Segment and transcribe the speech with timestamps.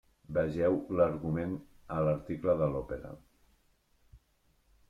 [0.35, 1.53] Vegeu l'argument
[1.97, 3.15] a l'article de l'òpera.